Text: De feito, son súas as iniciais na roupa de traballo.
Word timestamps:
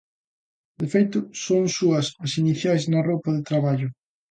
De 0.79 0.87
feito, 0.93 1.19
son 1.45 1.63
súas 1.77 2.07
as 2.25 2.33
iniciais 2.41 2.83
na 2.91 3.01
roupa 3.09 3.29
de 3.37 3.45
traballo. 3.49 3.87